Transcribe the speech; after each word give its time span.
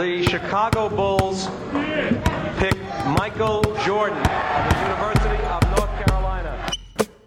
the 0.00 0.22
Chicago 0.22 0.88
Bulls 0.88 1.48
pick 2.58 2.74
Michael 3.18 3.60
Jordan 3.84 4.16
of 4.16 4.24
the 4.68 4.76
University 4.86 5.44
of 5.44 5.60
North 5.76 5.92
Carolina. 6.00 6.52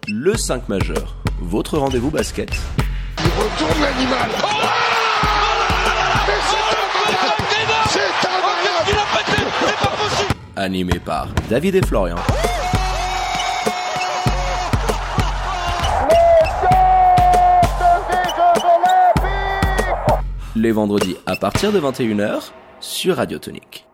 Le 0.08 0.36
5 0.36 0.68
majeur, 0.68 1.14
votre 1.40 1.78
rendez-vous 1.78 2.10
basket. 2.10 2.50
Il 3.18 3.26
retourne 3.26 3.80
l'animal. 3.80 4.28
Oh 4.42 4.46
c'est 7.92 8.00
C'est 8.00 8.12
Animé 10.56 10.98
par 10.98 11.28
David 11.48 11.76
et 11.76 11.82
Florian. 11.86 12.16
Les 20.56 20.72
vendredis 20.72 21.16
à 21.26 21.36
partir 21.36 21.70
de 21.70 21.80
21h 21.80 22.50
sur 22.84 23.16
Radio 23.16 23.38
Tonique. 23.38 23.86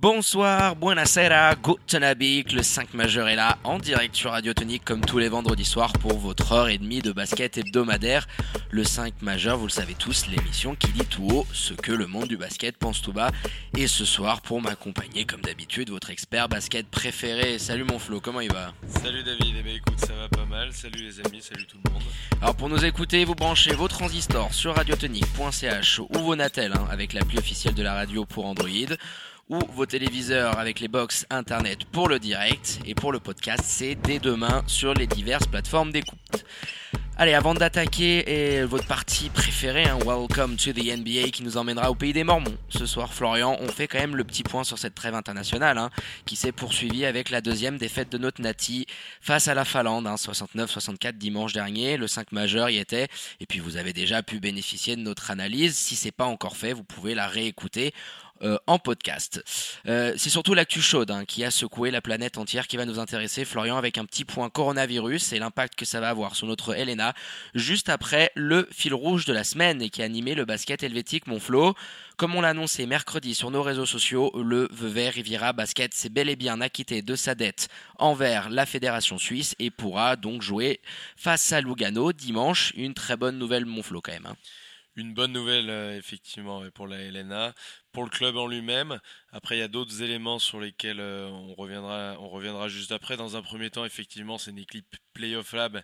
Bonsoir, 0.00 0.76
buonasera, 0.76 1.54
guten 1.56 2.02
Abend, 2.02 2.54
le 2.54 2.62
5 2.62 2.94
majeur 2.94 3.28
est 3.28 3.36
là 3.36 3.58
en 3.64 3.78
direct 3.78 4.16
sur 4.16 4.30
Radio 4.30 4.54
Tonique 4.54 4.82
comme 4.82 5.02
tous 5.02 5.18
les 5.18 5.28
vendredis 5.28 5.66
soirs 5.66 5.92
pour 5.92 6.18
votre 6.18 6.52
heure 6.52 6.68
et 6.68 6.78
demie 6.78 7.02
de 7.02 7.12
basket 7.12 7.58
hebdomadaire. 7.58 8.26
Le 8.70 8.82
5 8.82 9.20
majeur, 9.20 9.58
vous 9.58 9.66
le 9.66 9.70
savez 9.70 9.92
tous, 9.92 10.26
l'émission 10.28 10.74
qui 10.74 10.90
dit 10.92 11.04
tout 11.04 11.28
haut 11.30 11.46
ce 11.52 11.74
que 11.74 11.92
le 11.92 12.06
monde 12.06 12.28
du 12.28 12.38
basket 12.38 12.78
pense 12.78 13.02
tout 13.02 13.12
bas. 13.12 13.30
Et 13.76 13.86
ce 13.86 14.06
soir, 14.06 14.40
pour 14.40 14.62
m'accompagner 14.62 15.26
comme 15.26 15.42
d'habitude, 15.42 15.90
votre 15.90 16.08
expert 16.08 16.48
basket 16.48 16.86
préféré. 16.86 17.58
Salut 17.58 17.84
mon 17.84 17.98
Flo, 17.98 18.20
comment 18.20 18.40
il 18.40 18.50
va? 18.50 18.72
Salut 19.02 19.22
David, 19.22 19.54
eh 19.58 19.62
ben 19.62 19.76
écoute, 19.76 20.00
ça 20.00 20.14
va 20.14 20.30
pas 20.30 20.46
mal. 20.46 20.72
Salut 20.72 21.02
les 21.02 21.20
amis, 21.20 21.42
salut 21.42 21.66
tout 21.66 21.76
le 21.84 21.92
monde. 21.92 22.02
Alors 22.40 22.54
pour 22.54 22.70
nous 22.70 22.86
écouter, 22.86 23.26
vous 23.26 23.34
branchez 23.34 23.74
vos 23.74 23.88
transistors 23.88 24.54
sur 24.54 24.76
radiotonique.ch 24.76 25.98
ou 25.98 26.18
vos 26.20 26.36
Natel 26.36 26.72
hein, 26.72 26.86
avec 26.90 27.12
l'appli 27.12 27.36
officielle 27.36 27.74
de 27.74 27.82
la 27.82 27.92
radio 27.92 28.24
pour 28.24 28.46
Android 28.46 28.96
ou 29.50 29.58
vos 29.74 29.84
téléviseurs 29.84 30.58
avec 30.58 30.78
les 30.78 30.88
box 30.88 31.26
internet 31.28 31.84
pour 31.84 32.08
le 32.08 32.20
direct 32.20 32.78
et 32.86 32.94
pour 32.94 33.12
le 33.12 33.18
podcast 33.18 33.64
c'est 33.66 33.96
dès 33.96 34.20
demain 34.20 34.62
sur 34.66 34.94
les 34.94 35.08
diverses 35.08 35.48
plateformes 35.48 35.90
d'écoute. 35.90 36.44
Allez, 37.16 37.34
avant 37.34 37.52
d'attaquer 37.52 38.64
votre 38.64 38.86
partie 38.86 39.28
préférée, 39.28 39.84
hein, 39.84 39.98
Welcome 40.06 40.56
to 40.56 40.72
the 40.72 40.96
NBA 40.96 41.30
qui 41.32 41.42
nous 41.42 41.58
emmènera 41.58 41.90
au 41.90 41.94
pays 41.94 42.14
des 42.14 42.24
Mormons. 42.24 42.56
Ce 42.70 42.86
soir, 42.86 43.12
Florian, 43.12 43.58
on 43.60 43.68
fait 43.68 43.88
quand 43.88 43.98
même 43.98 44.16
le 44.16 44.24
petit 44.24 44.42
point 44.42 44.64
sur 44.64 44.78
cette 44.78 44.94
trêve 44.94 45.14
internationale 45.14 45.76
hein, 45.76 45.90
qui 46.24 46.34
s'est 46.34 46.50
poursuivie 46.50 47.04
avec 47.04 47.28
la 47.28 47.42
deuxième 47.42 47.76
défaite 47.76 48.10
de 48.10 48.16
notre 48.16 48.40
Nati 48.40 48.86
face 49.20 49.48
à 49.48 49.54
la 49.54 49.66
Finlande, 49.66 50.06
hein, 50.06 50.14
69-64 50.14 51.18
dimanche 51.18 51.52
dernier. 51.52 51.98
Le 51.98 52.06
5 52.06 52.32
majeur 52.32 52.70
y 52.70 52.78
était. 52.78 53.08
Et 53.38 53.44
puis 53.44 53.58
vous 53.58 53.76
avez 53.76 53.92
déjà 53.92 54.22
pu 54.22 54.40
bénéficier 54.40 54.96
de 54.96 55.02
notre 55.02 55.30
analyse. 55.30 55.76
Si 55.76 55.96
c'est 55.96 56.12
pas 56.12 56.24
encore 56.24 56.56
fait, 56.56 56.72
vous 56.72 56.84
pouvez 56.84 57.14
la 57.14 57.26
réécouter 57.26 57.92
euh, 58.42 58.58
en 58.66 58.78
podcast. 58.78 59.42
Euh, 59.86 60.14
c'est 60.16 60.30
surtout 60.30 60.54
l'actu 60.54 60.80
chaude 60.80 61.10
hein, 61.10 61.24
qui 61.24 61.44
a 61.44 61.50
secoué 61.50 61.90
la 61.90 62.00
planète 62.00 62.38
entière 62.38 62.66
qui 62.66 62.76
va 62.76 62.86
nous 62.86 62.98
intéresser, 62.98 63.44
Florian, 63.44 63.76
avec 63.76 63.98
un 63.98 64.04
petit 64.04 64.24
point 64.24 64.48
coronavirus 64.48 65.32
et 65.32 65.38
l'impact 65.38 65.74
que 65.74 65.84
ça 65.84 66.00
va 66.00 66.08
avoir 66.08 66.36
sur 66.36 66.46
notre 66.46 66.74
Helena, 66.74 67.14
juste 67.54 67.88
après 67.88 68.30
le 68.34 68.68
fil 68.72 68.94
rouge 68.94 69.24
de 69.24 69.32
la 69.32 69.44
semaine 69.44 69.82
et 69.82 69.90
qui 69.90 70.02
a 70.02 70.04
animé 70.04 70.34
le 70.34 70.44
basket 70.44 70.82
helvétique 70.82 71.26
Montflot. 71.26 71.74
Comme 72.16 72.34
on 72.34 72.42
l'a 72.42 72.50
annoncé 72.50 72.86
mercredi 72.86 73.34
sur 73.34 73.50
nos 73.50 73.62
réseaux 73.62 73.86
sociaux, 73.86 74.30
le 74.42 74.68
Vevey 74.72 75.08
Riviera 75.08 75.52
Basket 75.52 75.94
s'est 75.94 76.10
bel 76.10 76.28
et 76.28 76.36
bien 76.36 76.60
acquitté 76.60 77.02
de 77.02 77.16
sa 77.16 77.34
dette 77.34 77.68
envers 77.98 78.50
la 78.50 78.66
fédération 78.66 79.18
suisse 79.18 79.54
et 79.58 79.70
pourra 79.70 80.16
donc 80.16 80.42
jouer 80.42 80.80
face 81.16 81.52
à 81.52 81.60
Lugano 81.60 82.12
dimanche. 82.12 82.72
Une 82.76 82.94
très 82.94 83.16
bonne 83.16 83.38
nouvelle 83.38 83.64
Montflot 83.64 84.00
quand 84.02 84.12
même. 84.12 84.26
Hein. 84.26 84.36
Une 85.00 85.14
bonne 85.14 85.32
nouvelle, 85.32 85.70
euh, 85.70 85.96
effectivement, 85.96 86.62
pour 86.72 86.86
la 86.86 86.98
Helena, 86.98 87.54
pour 87.90 88.04
le 88.04 88.10
club 88.10 88.36
en 88.36 88.46
lui-même. 88.46 89.00
Après, 89.32 89.56
il 89.56 89.60
y 89.60 89.62
a 89.62 89.68
d'autres 89.68 90.02
éléments 90.02 90.38
sur 90.38 90.60
lesquels 90.60 91.00
euh, 91.00 91.26
on, 91.30 91.54
reviendra, 91.54 92.68
juste 92.68 92.92
après. 92.92 93.16
Dans 93.16 93.34
un 93.34 93.40
premier 93.40 93.70
temps, 93.70 93.86
effectivement, 93.86 94.36
c'est 94.36 94.50
une 94.50 94.58
équipe 94.58 94.94
Playoff 95.14 95.54
Lab 95.54 95.82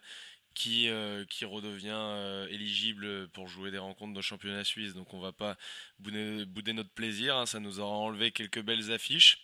qui, 0.53 0.91
euh, 0.91 1.25
redevient 1.45 2.47
éligible 2.51 3.29
pour 3.29 3.49
jouer 3.49 3.71
des 3.71 3.79
rencontres 3.79 4.13
de 4.13 4.21
championnat 4.21 4.65
suisse. 4.65 4.93
Donc, 4.93 5.15
on 5.15 5.17
ne 5.17 5.23
va 5.23 5.33
pas 5.33 5.57
bouder, 5.99 6.75
notre 6.75 6.91
plaisir. 6.91 7.39
Hein. 7.39 7.47
Ça 7.47 7.59
nous 7.59 7.81
aura 7.81 7.97
enlevé 7.97 8.33
quelques 8.33 8.61
belles 8.61 8.93
affiches. 8.93 9.39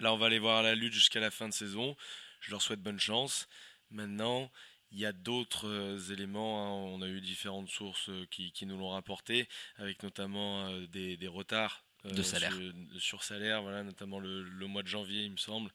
Là, 0.00 0.12
on 0.12 0.18
va 0.18 0.26
aller 0.26 0.40
voir 0.40 0.64
la 0.64 0.74
lutte 0.74 0.92
jusqu'à 0.92 1.20
la 1.20 1.30
fin 1.30 1.46
de 1.46 1.54
saison. 1.54 1.96
Je 2.40 2.50
leur 2.50 2.62
souhaite 2.62 2.82
bonne 2.82 2.98
chance. 2.98 3.48
Maintenant, 3.92 4.50
il 4.90 4.98
y 4.98 5.06
a 5.06 5.12
d'autres 5.12 5.68
euh, 5.68 6.12
éléments, 6.12 6.64
hein. 6.64 6.94
on 6.94 7.02
a 7.02 7.08
eu 7.08 7.20
différentes 7.20 7.68
sources 7.68 8.08
euh, 8.08 8.26
qui, 8.30 8.66
nous 8.66 8.78
l'ont 8.78 8.90
rapporté, 8.90 9.48
avec 9.76 10.02
notamment 10.02 10.66
euh, 10.68 10.86
des, 10.86 11.28
retards 11.28 11.84
de 12.04 12.22
salaire. 12.22 12.54
Sur, 12.98 13.22
salaire, 13.22 13.62
voilà, 13.62 13.82
notamment 13.82 14.18
le, 14.18 14.66
mois 14.66 14.82
de 14.82 14.88
janvier, 14.88 15.24
il 15.24 15.32
me 15.32 15.36
semble. 15.36 15.70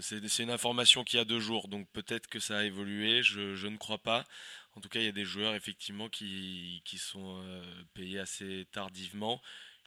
c'est 0.00 0.42
une 0.42 0.50
information 0.50 1.04
qui 1.04 1.18
a 1.18 1.24
deux 1.24 1.40
jours, 1.40 1.68
donc 1.68 1.88
peut-être 1.92 2.26
que 2.26 2.40
ça 2.40 2.58
a 2.58 2.64
évolué, 2.64 3.22
je, 3.22 3.66
ne 3.66 3.76
crois 3.76 3.98
pas. 3.98 4.24
En 4.74 4.80
tout 4.80 4.88
cas, 4.88 5.00
il 5.00 5.06
y 5.06 5.08
a 5.08 5.12
des 5.12 5.24
joueurs 5.24 5.54
effectivement 5.54 6.08
qui, 6.08 6.82
sont 6.96 7.42
payés 7.94 8.18
assez 8.18 8.66
tardivement. 8.72 9.40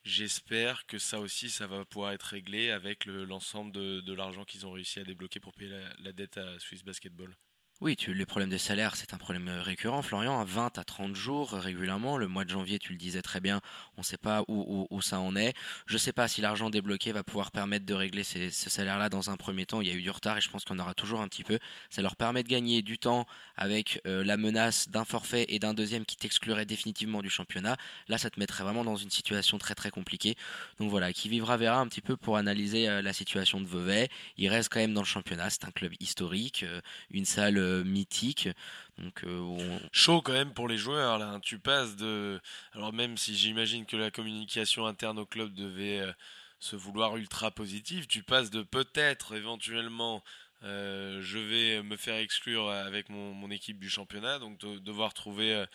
J'espère 0.03 0.86
que 0.88 0.98
ça 1.00 1.19
aussi, 1.19 1.50
ça 1.50 1.68
va 1.68 1.86
pouvoir 1.86 2.12
être 2.12 2.24
réglé 2.24 2.72
avec 2.72 3.06
l'ensemble 3.06 3.72
de, 3.72 4.13
l'argent 4.13 4.46
qu'ils 4.46 4.66
ont 4.66 4.72
réussi 4.72 5.00
à 5.00 5.03
débloquer 5.03 5.40
pour 5.40 5.53
payer 5.53 5.72
la, 5.72 5.94
la 6.00 6.12
dette 6.12 6.38
à 6.38 6.59
Swiss 6.59 6.84
Basketball. 6.84 7.36
Oui, 7.81 7.96
tu, 7.96 8.14
les 8.14 8.28
problèmes 8.28 8.52
de 8.52 8.59
salaire, 8.59 8.96
c'est 8.96 9.16
un 9.16 9.18
problème 9.18 9.47
euh, 9.47 9.64
récurrent, 9.64 10.03
Florian, 10.03 10.40
à 10.40 10.44
20 10.44 10.78
à 10.78 10.84
30 10.84 11.16
jours 11.16 11.56
euh, 11.56 11.59
régulièrement. 11.59 12.16
Le 12.16 12.28
mois 12.28 12.46
de 12.46 12.52
janvier, 12.52 12.78
tu 12.78 12.92
le 12.92 13.00
disais 13.00 13.24
très 13.24 13.40
bien, 13.40 13.59
on 13.97 14.02
ne 14.02 14.06
sait 14.06 14.18
pas 14.18 14.44
où, 14.47 15.02
ça 15.02 15.19
en 15.19 15.36
est. 15.36 15.56
Je 15.88 15.94
ne 15.94 15.97
sais 15.97 16.14
pas 16.14 16.28
si 16.28 16.42
l'argent 16.42 16.69
débloqué 16.69 17.12
va 17.12 17.24
pouvoir 17.24 17.50
permettre 17.50 17.88
de 17.88 17.96
régler 17.96 18.24
ces, 18.24 18.52
ce 18.52 18.69
salaire-là 18.69 19.09
dans 19.09 19.31
un 19.31 19.36
premier 19.36 19.66
temps. 19.66 19.81
Il 19.81 19.88
y 19.88 19.92
a 19.92 19.96
eu 19.96 20.02
du 20.03 20.12
retard 20.12 20.38
et 20.38 20.42
je 20.42 20.50
pense 20.52 20.64
qu'on 20.64 20.78
aura 20.78 20.94
toujours 20.94 21.22
un 21.22 21.28
petit 21.28 21.44
peu. 21.44 21.58
Ça 21.90 22.03
leur 22.03 22.16
permet 22.16 22.44
de 22.44 22.50
gagner 22.50 22.84
du 22.84 23.00
temps 23.00 23.25
avec 23.58 24.00
euh, 24.06 24.24
la 24.24 24.38
menace 24.38 24.88
d'un 24.90 25.03
forfait 25.03 25.48
et 25.50 25.58
d'un 25.58 25.74
deuxième 25.74 26.06
qui 26.06 26.18
t'exclurait 26.18 26.68
définitivement 26.68 27.24
du 27.24 27.31
championnat. 27.31 27.78
Là, 28.09 28.19
ça 28.19 28.30
te 28.30 28.40
mettrait 28.40 28.63
vraiment 28.63 28.84
dans 28.84 28.96
une 28.96 29.09
situation 29.09 29.58
très 29.58 29.74
très 29.74 29.90
compliquée. 29.90 30.36
Donc 30.80 30.92
voilà, 30.92 31.13
qui 31.13 31.30
vivra 31.30 31.58
verra 31.58 31.80
un 31.80 31.88
petit 31.88 32.02
peu 32.02 32.16
pour 32.16 32.38
analyser 32.38 33.02
la 33.02 33.13
situation 33.13 33.59
de 33.59 33.66
Vevey. 33.66 34.08
Il 34.38 34.50
reste 34.50 34.69
quand 34.72 34.80
même 34.80 34.94
dans 34.94 35.02
le 35.02 35.08
championnat, 35.08 35.50
c'est 35.50 35.66
un 35.66 35.72
club 35.72 35.94
historique, 36.00 36.63
une 37.09 37.25
salle 37.25 37.58
mythique. 37.84 38.50
Donc, 38.98 39.24
euh, 39.24 39.80
Chaud 39.92 40.22
quand 40.22 40.34
même 40.34 40.54
pour 40.54 40.68
les 40.68 40.78
joueurs. 40.78 41.18
Là. 41.18 41.40
Tu 41.42 41.59
passes 41.59 41.96
de. 41.96 42.40
Alors, 42.74 42.94
même 42.94 43.18
si 43.18 43.36
j'imagine 43.36 43.86
que 43.86 43.98
la 43.98 44.12
communication 44.12 44.86
interne 44.86 45.20
au 45.20 45.26
club 45.26 45.54
devait 45.54 46.02
euh, 46.02 46.12
se 46.60 46.76
vouloir 46.76 47.18
ultra 47.18 47.52
positive, 47.52 48.08
tu 48.08 48.24
passes 48.24 48.50
de 48.52 48.62
peut-être 48.64 49.36
éventuellement. 49.36 50.24
je 50.62 51.40
vais 51.40 51.84
me 51.84 51.98
faire 51.98 52.18
exclure 52.18 52.70
avec 52.70 53.10
mon, 53.10 53.50
équipe 53.50 53.80
du 53.80 53.90
championnat, 53.90 54.40
donc 54.40 54.60
de, 54.60 54.78
devoir 54.80 55.14
trouver 55.14 55.66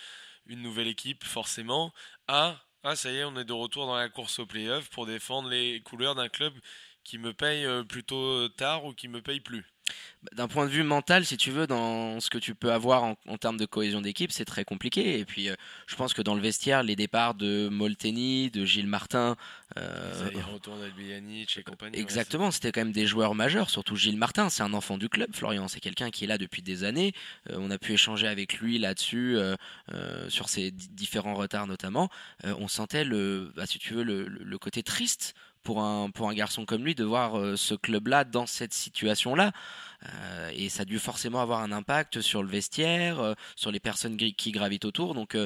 une 0.46 0.62
nouvelle 0.62 0.88
équipe 0.88 1.24
forcément, 1.24 1.92
à 2.28 2.62
ah 2.84 2.94
ça 2.94 3.10
y 3.10 3.16
est, 3.16 3.24
on 3.24 3.36
est 3.36 3.44
de 3.44 3.52
retour 3.52 3.86
dans 3.86 3.96
la 3.96 4.08
course 4.08 4.38
au 4.38 4.46
playoff 4.46 4.88
pour 4.90 5.06
défendre 5.06 5.48
les 5.48 5.80
couleurs 5.80 6.14
d'un 6.14 6.28
club 6.28 6.54
qui 7.02 7.18
me 7.18 7.32
paye 7.34 7.66
plutôt 7.88 8.48
tard 8.50 8.84
ou 8.84 8.94
qui 8.94 9.08
me 9.08 9.20
paye 9.20 9.40
plus. 9.40 9.66
D'un 10.32 10.48
point 10.48 10.66
de 10.66 10.70
vue 10.70 10.82
mental, 10.82 11.24
si 11.24 11.36
tu 11.36 11.50
veux, 11.50 11.66
dans 11.66 12.18
ce 12.20 12.30
que 12.30 12.38
tu 12.38 12.54
peux 12.54 12.72
avoir 12.72 13.04
en, 13.04 13.16
termes 13.38 13.58
de 13.58 13.66
cohésion 13.66 14.00
d'équipe, 14.00 14.32
c'est 14.32 14.44
très 14.44 14.64
compliqué. 14.64 15.20
Et 15.20 15.24
puis, 15.24 15.48
euh, 15.48 15.54
je 15.86 15.94
pense 15.94 16.14
que 16.14 16.22
dans 16.22 16.34
le 16.34 16.40
vestiaire, 16.40 16.82
les 16.82 16.96
départs 16.96 17.34
de 17.34 17.68
Molteni, 17.68 18.50
de 18.50 18.64
Gilles 18.64 18.88
Martin, 18.88 19.36
euh, 19.76 20.30
et 20.30 21.62
compagnie. 21.62 21.98
Exactement, 21.98 22.50
c'était 22.50 22.72
quand 22.72 22.80
même 22.80 22.92
des 22.92 23.06
joueurs 23.06 23.34
majeurs, 23.34 23.70
surtout 23.70 23.94
Gilles 23.94 24.16
Martin. 24.16 24.48
C'est 24.48 24.62
un 24.62 24.74
enfant 24.74 24.98
du 24.98 25.08
club, 25.08 25.30
Florian. 25.32 25.68
C'est 25.68 25.80
quelqu'un 25.80 26.10
qui 26.10 26.24
est 26.24 26.28
là 26.28 26.38
depuis 26.38 26.62
des 26.62 26.82
années. 26.82 27.12
Euh, 27.50 27.56
on 27.58 27.70
a 27.70 27.78
pu 27.78 27.92
échanger 27.92 28.26
avec 28.26 28.58
lui 28.58 28.78
là-dessus, 28.78 29.38
sur 30.28 30.48
ses 30.48 30.70
différents 30.70 31.34
retards 31.34 31.66
notamment. 31.66 32.10
on 32.44 32.68
sentait 32.68 33.04
le, 33.04 33.52
bah, 33.54 33.66
si 33.66 33.78
tu 33.78 33.94
veux, 33.94 34.02
le 34.02 34.58
côté 34.58 34.82
triste 34.82 35.34
pour 35.66 35.82
un, 35.82 36.10
pour 36.10 36.28
un 36.30 36.34
garçon 36.34 36.64
comme 36.64 36.84
lui 36.84 36.94
de 36.94 37.02
voir 37.02 37.36
euh, 37.36 37.56
ce 37.56 37.74
club-là 37.74 38.22
dans 38.22 38.46
cette 38.46 38.72
situation-là. 38.72 39.50
Euh, 40.04 40.50
et 40.54 40.68
ça 40.68 40.82
a 40.82 40.84
dû 40.84 41.00
forcément 41.00 41.40
avoir 41.40 41.60
un 41.60 41.72
impact 41.72 42.20
sur 42.20 42.44
le 42.44 42.48
vestiaire, 42.48 43.18
euh, 43.18 43.34
sur 43.56 43.72
les 43.72 43.80
personnes 43.80 44.16
qui 44.16 44.52
gravitent 44.52 44.84
autour. 44.84 45.14
Donc, 45.14 45.36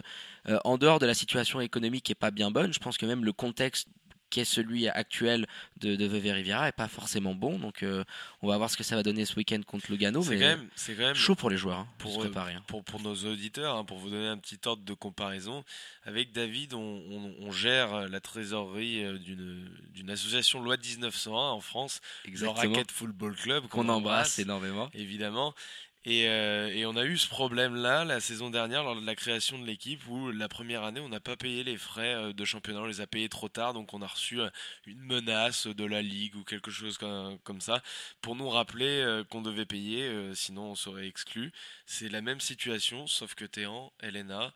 en 0.65 0.77
dehors 0.77 0.99
de 0.99 1.07
la 1.07 1.15
situation 1.15 1.61
économique 1.61 2.05
qui 2.05 2.13
est 2.13 2.15
pas 2.27 2.31
bien 2.31 2.51
bonne, 2.51 2.73
je 2.73 2.79
pense 2.79 2.99
que 2.99 3.07
même 3.07 3.25
le 3.25 3.33
contexte 3.33 3.89
qui 4.31 4.41
est 4.41 4.45
celui 4.45 4.89
actuel 4.89 5.47
de, 5.79 5.97
de 5.97 6.07
Veve 6.07 6.33
Riviera 6.33 6.69
est 6.69 6.73
pas 6.73 6.89
forcément 6.89 7.35
bon. 7.35 7.59
Donc 7.59 7.83
euh, 7.83 8.05
on 8.43 8.49
va 8.49 8.57
voir 8.57 8.71
ce 8.71 8.77
que 8.77 8.83
ça 8.83 8.97
va 8.97 9.03
donner 9.03 9.25
ce 9.25 9.37
week-end 9.37 9.61
contre 9.67 9.91
Lugano. 9.91 10.23
C'est 10.23 10.39
quand, 10.39 10.57
quand, 10.87 10.99
même 10.99 11.15
chaud 11.15 11.35
pour 11.35 11.51
les 11.51 11.57
joueurs, 11.57 11.81
hein, 11.81 11.89
pour, 11.99 12.13
se 12.13 12.19
préparer. 12.19 12.55
Hein. 12.55 12.63
Pour, 12.67 12.85
pour, 12.85 13.01
nos 13.01 13.15
auditeurs, 13.15 13.77
hein, 13.77 13.85
pour 13.85 13.99
vous 13.99 14.11
donner 14.11 14.29
un 14.29 14.39
petit 14.39 14.59
ordre 14.65 14.83
de 14.85 14.95
comparaison, 14.95 15.65
avec 16.05 16.33
David, 16.33 16.75
on, 16.75 17.35
on, 17.41 17.51
gère 17.51 18.09
la 18.09 18.21
trésorerie 18.21 19.05
euh, 19.05 19.19
d'une 19.19 20.11
association 20.11 20.63
loi 20.63 20.77
1901 20.77 21.33
en 21.33 21.61
France, 21.61 22.01
Exactement. 22.25 22.63
le 22.63 22.69
Racket 22.69 22.91
Football 22.91 23.37
Club, 23.37 23.67
qu'on 23.69 23.89
embrasse 23.89 24.39
énormément. 24.39 24.89
Évidemment. 24.95 25.55
Et, 26.07 26.29
euh, 26.29 26.69
et 26.69 26.87
on 26.87 26.97
a 26.97 27.05
eu 27.05 27.19
ce 27.19 27.29
problème-là 27.29 28.07
la 28.07 28.21
saison 28.21 28.49
dernière 28.49 28.85
lors 28.85 28.99
de 28.99 29.05
la 29.05 29.15
création 29.15 29.59
de 29.59 29.67
l'équipe 29.67 30.01
où 30.09 30.31
la 30.31 30.49
première 30.49 30.83
année 30.83 31.01
on 31.01 31.11
n'a 31.11 31.21
pas 31.21 31.37
payé 31.37 31.63
les 31.63 31.77
frais 31.77 32.15
euh, 32.15 32.33
de 32.33 32.45
championnat, 32.47 32.81
on 32.81 32.87
les 32.87 33.03
a 33.03 33.07
payés 33.07 33.29
trop 33.29 33.51
tard, 33.51 33.75
donc 33.75 33.93
on 33.93 34.01
a 34.01 34.07
reçu 34.07 34.41
euh, 34.41 34.49
une 34.87 35.01
menace 35.01 35.67
de 35.67 35.85
la 35.85 36.01
ligue 36.01 36.37
ou 36.37 36.45
quelque 36.45 36.71
chose 36.71 36.97
comme, 36.97 37.61
ça 37.61 37.83
pour 38.23 38.35
nous 38.35 38.49
rappeler 38.49 39.23
qu'on 39.29 39.43
devait 39.43 39.67
payer, 39.67 40.35
sinon 40.35 40.71
on 40.71 40.75
serait 40.75 41.07
exclu. 41.07 41.53
C'est 41.85 42.09
la 42.09 42.23
même 42.23 42.41
situation, 42.41 43.07
sauf 43.07 43.35
que 43.35 43.45
Théan, 43.45 43.93
Elena, 44.01 44.55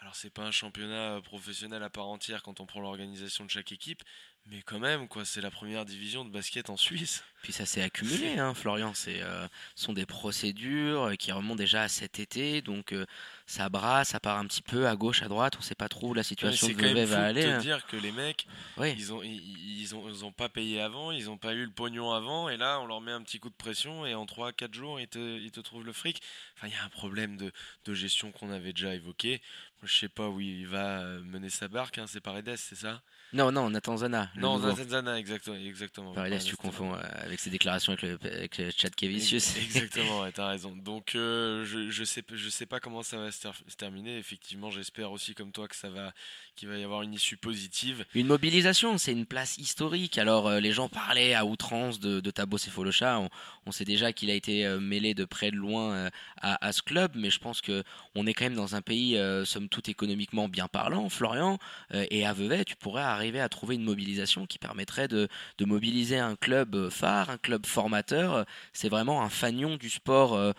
alors 0.00 0.14
c'est 0.14 0.30
pas 0.30 0.42
un 0.42 0.50
championnat 0.50 1.20
professionnel 1.22 1.82
à 1.82 1.90
part 1.90 2.06
entière 2.06 2.42
quand 2.42 2.60
on 2.60 2.66
prend 2.66 2.80
l'organisation 2.80 3.44
de 3.44 3.50
chaque 3.50 3.72
équipe, 3.72 4.02
mais 4.46 4.60
quand 4.62 4.78
même 4.78 5.08
quoi, 5.08 5.24
c'est 5.24 5.40
la 5.40 5.50
première 5.50 5.84
division 5.84 6.24
de 6.24 6.30
basket 6.30 6.68
en 6.70 6.76
Suisse. 6.76 7.24
Puis 7.42 7.52
ça 7.52 7.66
s'est 7.66 7.82
accumulé, 7.82 8.38
hein, 8.38 8.54
Florian. 8.54 8.92
C'est 8.94 9.20
euh, 9.22 9.46
sont 9.74 9.92
des 9.92 10.06
procédures 10.06 11.04
euh, 11.04 11.14
qui 11.14 11.30
remontent 11.32 11.56
déjà 11.56 11.82
à 11.82 11.88
cet 11.88 12.18
été, 12.18 12.62
donc 12.62 12.92
euh, 12.92 13.04
ça 13.46 13.68
brasse, 13.68 14.08
ça 14.10 14.20
part 14.20 14.38
un 14.38 14.46
petit 14.46 14.62
peu 14.62 14.88
à 14.88 14.96
gauche, 14.96 15.22
à 15.22 15.28
droite. 15.28 15.54
On 15.58 15.62
sait 15.62 15.74
pas 15.74 15.88
trop 15.88 16.10
où 16.10 16.14
la 16.14 16.22
situation 16.22 16.66
C'est 16.66 16.74
de 16.74 16.78
quand 16.78 16.86
même 16.86 16.94
Vevey 16.94 17.06
fou 17.06 17.12
va 17.12 17.20
de 17.20 17.24
aller. 17.26 17.42
te 17.42 17.46
hein. 17.48 17.58
dire 17.58 17.86
que 17.86 17.96
les 17.96 18.12
mecs, 18.12 18.46
Oui. 18.78 18.94
ils 18.96 19.12
ont, 19.12 19.22
ils, 19.22 19.80
ils 19.80 19.94
ont, 19.94 20.08
ils 20.08 20.24
ont 20.24 20.32
pas 20.32 20.48
payé 20.48 20.80
avant, 20.80 21.10
ils 21.10 21.28
ont 21.30 21.36
pas 21.38 21.52
eu 21.54 21.64
le 21.64 21.70
pognon 21.70 22.12
avant, 22.12 22.48
et 22.48 22.56
là 22.56 22.80
on 22.80 22.86
leur 22.86 23.00
met 23.02 23.12
un 23.12 23.22
petit 23.22 23.38
coup 23.40 23.50
de 23.50 23.54
pression, 23.56 24.06
et 24.06 24.14
en 24.14 24.24
3-4 24.24 24.72
jours 24.74 24.98
ils 25.00 25.08
te, 25.08 25.38
ils 25.38 25.50
te 25.50 25.60
trouvent 25.60 25.84
le 25.84 25.92
fric. 25.92 26.22
Enfin, 26.56 26.68
il 26.68 26.72
y 26.72 26.76
a 26.76 26.84
un 26.84 26.88
problème 26.88 27.36
de, 27.36 27.52
de 27.84 27.94
gestion 27.94 28.32
qu'on 28.32 28.50
avait 28.50 28.72
déjà 28.72 28.94
évoqué. 28.94 29.42
Je 29.84 29.98
sais 29.98 30.08
pas 30.08 30.28
où 30.28 30.40
il 30.40 30.66
va 30.66 31.02
mener 31.24 31.50
sa 31.50 31.68
barque, 31.68 31.98
hein, 31.98 32.06
c'est 32.08 32.20
Paredes, 32.20 32.56
c'est 32.56 32.74
ça? 32.74 33.02
Non, 33.32 33.50
non, 33.50 33.68
Nathan 33.68 33.96
Zana. 33.96 34.30
Non. 34.36 34.58
Zana, 34.74 35.18
exactement. 35.18 35.56
exactement. 35.56 36.12
Paredes, 36.12 36.42
tu 36.44 36.56
confonds 36.56 36.94
euh, 36.94 37.00
avec 37.24 37.40
ses 37.40 37.50
déclarations 37.50 37.92
avec 37.92 38.02
le, 38.02 38.18
avec 38.32 38.58
le 38.58 38.70
Chad 38.70 38.94
Kevicius. 38.94 39.56
Exactement, 39.56 40.20
ouais, 40.22 40.30
t'as 40.32 40.46
raison. 40.48 40.74
Donc 40.76 41.14
euh, 41.16 41.64
je, 41.64 41.90
je 41.90 42.04
sais 42.04 42.22
je 42.32 42.48
sais 42.48 42.66
pas 42.66 42.78
comment 42.78 43.02
ça 43.02 43.16
va 43.18 43.32
se, 43.32 43.40
ter- 43.42 43.54
se 43.66 43.74
terminer. 43.76 44.18
Effectivement, 44.18 44.70
j'espère 44.70 45.10
aussi 45.10 45.34
comme 45.34 45.50
toi 45.50 45.66
que 45.66 45.74
ça 45.74 45.90
va 45.90 46.12
qu'il 46.54 46.68
va 46.68 46.76
y 46.76 46.84
avoir 46.84 47.02
une 47.02 47.12
issue 47.12 47.36
positive. 47.36 48.04
Une 48.14 48.28
mobilisation, 48.28 48.98
c'est 48.98 49.10
une 49.12 49.26
place 49.26 49.58
historique. 49.58 50.16
Alors 50.18 50.46
euh, 50.46 50.60
les 50.60 50.70
gens 50.72 50.88
parlaient 50.88 51.34
à 51.34 51.44
outrance 51.44 51.98
de, 51.98 52.20
de 52.20 52.30
Thabo 52.30 52.56
Sefolosha. 52.56 53.18
On, 53.18 53.28
on 53.66 53.72
sait 53.72 53.84
déjà 53.84 54.12
qu'il 54.12 54.30
a 54.30 54.34
été 54.34 54.64
mêlé 54.78 55.14
de 55.14 55.24
près 55.24 55.50
de 55.50 55.56
loin 55.56 56.08
à, 56.40 56.64
à 56.64 56.72
ce 56.72 56.82
club, 56.82 57.12
mais 57.16 57.30
je 57.30 57.40
pense 57.40 57.60
que 57.60 57.82
on 58.14 58.26
est 58.28 58.34
quand 58.34 58.44
même 58.44 58.54
dans 58.54 58.76
un 58.76 58.82
pays, 58.82 59.16
euh, 59.16 59.44
somme 59.44 59.68
toute 59.74 59.88
économiquement 59.88 60.48
bien 60.48 60.68
parlant, 60.68 61.08
Florian, 61.08 61.58
euh, 61.92 62.06
et 62.10 62.24
à 62.24 62.32
Vevey, 62.32 62.64
tu 62.64 62.76
pourrais 62.76 63.02
arriver 63.02 63.40
à 63.40 63.48
trouver 63.48 63.74
une 63.74 63.82
mobilisation 63.82 64.46
qui 64.46 64.60
permettrait 64.60 65.08
de, 65.08 65.28
mobiliser 65.60 66.18
un 66.18 66.36
club 66.36 66.76
euh, 66.76 66.90
phare, 66.90 67.28
un 67.28 67.38
club 67.38 67.66
formateur. 67.66 68.46
C'est 68.72 68.88
vraiment 68.88 69.22
un 69.22 69.28
fanion 69.28 69.76
du 69.76 69.90
sport 69.90 70.34
euh. 70.34 70.52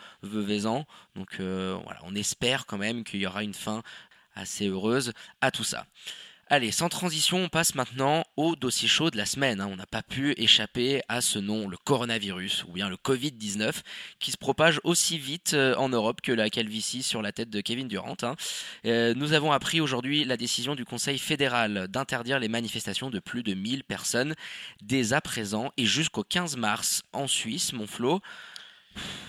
Donc 1.15 1.39
euh, 1.39 1.77
voilà, 1.85 1.99
on 2.03 2.13
espère 2.13 2.65
quand 2.65 2.77
même 2.77 3.05
qu'il 3.05 3.21
y 3.21 3.27
aura 3.27 3.43
une 3.43 3.53
fin 3.53 3.83
assez 4.35 4.67
heureuse 4.67 5.13
à 5.39 5.49
tout 5.49 5.63
ça. 5.63 5.85
Allez, 6.47 6.71
sans 6.71 6.89
transition, 6.89 7.39
on 7.45 7.49
passe 7.49 7.73
maintenant 7.73 8.23
au 8.37 8.55
dossier 8.55 8.87
chaud 8.87 9.09
de 9.09 9.17
la 9.17 9.25
semaine. 9.25 9.61
hein. 9.61 9.67
On 9.71 9.75
n'a 9.77 9.87
pas 9.87 10.03
pu 10.03 10.35
échapper 10.37 11.01
à 11.07 11.19
ce 11.21 11.39
nom, 11.39 11.67
le 11.67 11.75
coronavirus, 11.75 12.65
ou 12.67 12.71
bien 12.73 12.87
le 12.87 12.97
Covid-19, 12.97 13.81
qui 14.19 14.31
se 14.31 14.37
propage 14.37 14.79
aussi 14.83 15.17
vite 15.17 15.55
euh, 15.55 15.73
en 15.77 15.89
Europe 15.89 16.21
que 16.21 16.31
la 16.31 16.51
calvitie 16.51 17.01
sur 17.01 17.23
la 17.23 17.31
tête 17.31 17.49
de 17.49 17.61
Kevin 17.61 17.87
Durant. 17.87 18.15
hein. 18.21 18.35
Euh, 18.85 19.15
nous 19.15 19.33
avons 19.33 19.51
appris 19.53 19.81
aujourd'hui 19.81 20.23
la 20.23 20.37
décision 20.37 20.75
du 20.75 20.85
Conseil 20.85 21.17
fédéral 21.17 21.87
d'interdire 21.87 22.37
les 22.37 22.47
manifestations 22.47 23.09
de 23.09 23.17
plus 23.17 23.41
de 23.41 23.55
1000 23.55 23.83
personnes 23.83 24.35
dès 24.83 25.13
à 25.13 25.21
présent 25.21 25.71
et 25.77 25.85
jusqu'au 25.85 26.23
15 26.23 26.57
mars 26.57 27.01
en 27.11 27.25
Suisse, 27.27 27.73
mon 27.73 27.87
Flo. 27.87 28.21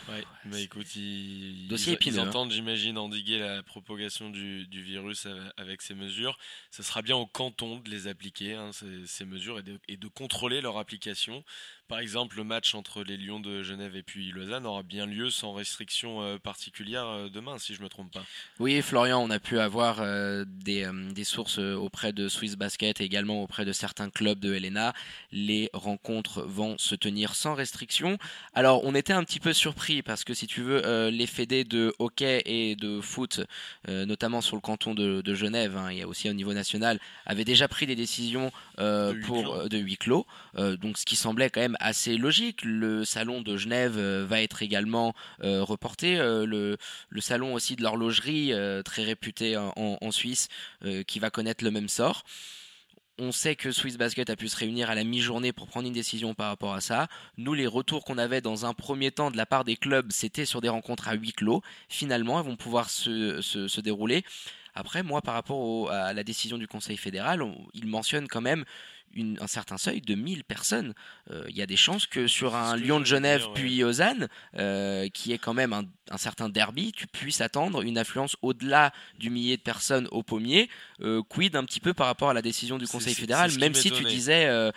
Ouais, 0.09 0.25
mais 0.45 0.63
écoute, 0.63 0.95
ils, 0.95 1.67
Dossier 1.69 1.93
ils- 1.93 1.95
épineux, 1.95 2.17
ils 2.17 2.21
hein. 2.21 2.29
entendent, 2.29 2.53
j'imagine, 2.53 2.97
endiguer 2.97 3.41
la 3.41 3.63
propagation 3.65 4.31
du, 4.31 4.67
du 4.69 4.81
virus 4.83 5.27
avec 5.57 5.83
ces 5.83 5.95
mesures. 5.95 6.39
Ce 6.71 6.85
sera 6.85 7.03
bien 7.03 7.17
au 7.17 7.27
canton 7.27 7.81
de 7.81 7.91
les 7.91 8.07
appliquer, 8.07 8.55
hein, 8.55 8.71
ces, 8.73 9.05
ces 9.07 9.25
mesures, 9.25 9.59
et 9.59 9.63
de, 9.65 9.81
et 9.89 9.97
de 9.97 10.07
contrôler 10.07 10.61
leur 10.61 10.79
application. 10.79 11.43
Par 11.89 12.01
exemple, 12.01 12.37
le 12.37 12.45
match 12.45 12.75
entre 12.75 13.03
les 13.05 13.17
Lions 13.17 13.41
de 13.41 13.63
Genève 13.63 13.95
et 13.97 14.03
puis 14.03 14.33
Lausanne 14.33 14.67
aura 14.67 14.83
bien 14.83 15.07
lieu 15.07 15.31
sans 15.31 15.53
restriction 15.53 16.21
euh, 16.23 16.39
particulière 16.39 17.07
euh, 17.07 17.29
demain, 17.29 17.59
si 17.59 17.75
je 17.75 17.83
me 17.83 17.89
trompe 17.89 18.13
pas. 18.13 18.25
Oui, 18.59 18.83
Florian, 18.83 19.23
on 19.23 19.31
a 19.31 19.39
pu 19.39 19.59
avoir 19.59 20.01
euh, 20.01 20.45
des, 20.47 20.89
des 21.13 21.25
sources 21.25 21.59
auprès 21.59 22.13
de 22.13 22.29
Swiss 22.29 22.57
Basket 22.57 23.01
et 23.01 23.05
également 23.05 23.43
auprès 23.43 23.65
de 23.65 23.73
certains 23.73 24.11
clubs 24.11 24.39
de 24.39 24.55
Helena. 24.55 24.95
Les 25.31 25.71
rencontres 25.73 26.43
vont 26.43 26.77
se 26.79 26.95
tenir 26.95 27.35
sans 27.35 27.55
restriction. 27.55 28.19
Alors, 28.55 28.85
on 28.85 28.95
était 28.95 29.13
un 29.13 29.23
petit 29.25 29.41
peu 29.41 29.53
surpris 29.53 30.03
parce 30.03 30.25
que 30.25 30.35
si 30.35 30.47
tu 30.47 30.63
veux, 30.63 31.09
les 31.09 31.27
fédés 31.27 31.65
de 31.65 31.95
hockey 31.99 32.43
et 32.47 32.75
de 32.77 33.01
foot, 33.01 33.41
notamment 33.89 34.41
sur 34.41 34.57
le 34.57 34.61
canton 34.61 34.95
de, 34.95 35.21
de 35.21 35.35
Genève, 35.35 35.77
hein, 35.77 35.89
et 35.91 36.05
aussi 36.05 36.29
au 36.29 36.33
niveau 36.33 36.53
national, 36.53 36.99
avaient 37.25 37.45
déjà 37.45 37.69
pris 37.69 37.87
des 37.87 37.97
décisions 37.97 38.51
euh, 38.79 39.13
De 39.13 39.17
huis 39.17 39.23
pour 39.25 39.43
clos. 39.43 39.55
euh, 39.55 39.69
de 39.69 39.79
huis 39.79 39.97
clos. 39.97 40.27
Euh, 40.59 40.77
donc, 40.77 40.99
ce 40.99 41.05
qui 41.05 41.17
semblait 41.17 41.51
quand 41.51 41.61
même 41.61 41.76
assez 41.81 42.17
logique. 42.17 42.65
Le 42.65 43.05
salon 43.05 43.41
de 43.43 43.57
Genève 43.57 43.97
euh, 43.99 44.25
va 44.27 44.43
être 44.43 44.63
également 44.63 45.15
euh, 45.43 45.63
reporté. 45.63 46.19
Euh, 46.19 46.47
le, 46.47 47.21
salon 47.21 47.55
aussi 47.55 47.77
de 47.77 47.83
l'horlogerie, 47.83 48.53
très 48.85 49.03
réputé 49.03 49.57
en, 49.57 50.11
Suisse, 50.11 50.49
qui 51.07 51.19
va 51.19 51.31
connaître 51.31 51.65
le 51.65 51.71
même 51.71 51.89
sort. 51.89 52.23
On 53.19 53.33
sait 53.33 53.57
que 53.57 53.73
Swiss 53.73 53.97
Basket 53.97 54.31
a 54.31 54.37
pu 54.37 54.49
se 54.49 54.57
réunir 54.57 54.91
à 54.91 54.95
la 54.95 55.03
mi-journée 55.03 55.53
pour 55.53 55.67
prendre 55.67 55.89
une 55.89 55.95
décision 55.95 56.35
par 56.35 56.49
rapport 56.49 56.75
à 56.75 56.81
ça. 56.81 57.09
Nous, 57.37 57.55
les 57.55 57.67
retours 57.67 58.05
qu'on 58.05 58.19
avait 58.19 58.41
dans 58.41 58.67
un 58.67 58.75
premier 58.75 59.11
temps 59.11 59.31
de 59.31 59.37
la 59.37 59.47
part 59.47 59.65
des 59.65 59.77
clubs, 59.77 60.13
c'était 60.13 60.45
sur 60.45 60.61
des 60.61 60.69
rencontres 60.69 61.09
à 61.09 61.15
huis 61.15 61.33
clos. 61.33 61.63
Finalement, 61.89 62.39
elles 62.39 62.47
vont 62.47 62.57
pouvoir 62.57 62.91
se 62.91 63.81
dérouler. 63.81 64.23
Après, 64.77 65.03
moi, 65.03 65.23
par 65.23 65.35
rapport 65.35 65.59
au- 65.59 65.89
à 65.89 66.13
la 66.13 66.23
décision 66.23 66.59
du 66.59 66.69
Conseil 66.69 66.97
fédéral, 66.99 67.41
on- 67.43 67.67
il 67.75 67.87
mentionne 67.87 68.29
quand 68.29 68.43
même 68.43 68.65
une- 69.15 69.39
un 69.41 69.47
certain 69.47 69.79
seuil 69.79 70.03
de 70.03 70.15
1000 70.15 70.45
personnes. 70.45 70.93
Euh, 71.31 71.45
Il 71.49 71.57
y 71.57 71.63
a 71.63 71.67
des 71.67 71.77
chances 71.77 72.07
que 72.07 72.27
sur 72.27 72.55
un 72.55 72.77
Lyon 72.77 73.01
de 73.01 73.07
Genève 73.07 73.41
dire, 73.41 73.49
ouais. 73.49 73.55
puis 73.55 73.79
Lausanne, 73.79 74.29
euh, 74.59 75.09
qui 75.09 75.33
est 75.33 75.39
quand 75.39 75.55
même 75.55 75.73
un, 75.73 75.85
un 76.11 76.19
certain 76.19 76.51
derby, 76.51 76.93
tu 76.93 77.07
puisses 77.07 77.41
attendre 77.41 77.81
une 77.81 77.97
affluence 77.97 78.37
au-delà 78.43 78.93
du 79.19 79.31
millier 79.31 79.57
de 79.57 79.63
personnes 79.63 80.07
au 80.11 80.23
pommier. 80.23 80.69
Euh, 81.01 81.23
quid 81.23 81.57
un 81.57 81.65
petit 81.65 81.81
peu 81.81 81.95
par 81.95 82.07
rapport 82.09 82.29
à 82.29 82.35
la 82.35 82.43
décision 82.43 82.77
du 82.77 82.87
Conseil 82.87 83.15
fédéral, 83.23 83.51
même 83.61 83.73
si 83.75 83.89
tu 83.91 84.03
disais 84.11 84.73